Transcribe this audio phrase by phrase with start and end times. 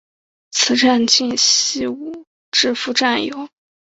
[0.49, 3.49] 此站近西武秩父站有。